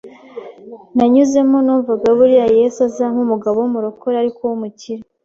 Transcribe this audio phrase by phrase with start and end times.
[0.95, 5.01] nanyuzemo numvaga buriya Yesu azampa umugabo w’umurokore ariko w’umukire,